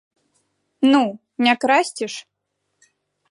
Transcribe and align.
Ну, 0.91 1.01
не 1.47 1.53
красці 1.65 2.07
ж?! 2.13 2.27